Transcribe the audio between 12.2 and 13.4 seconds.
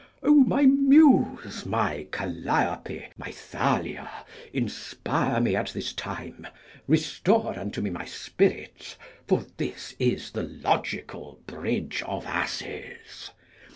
asses!